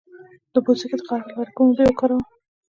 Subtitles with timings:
[0.53, 2.23] د پوستکي د خارښ لپاره کومې اوبه وکاروم؟